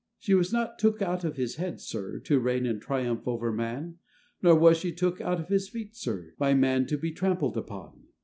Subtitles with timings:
[0.17, 3.99] She was not took out of his head, sir, To reign and triumph over man;
[4.41, 8.07] Nor was she took out of his feet, sir, By man to be trampled upon.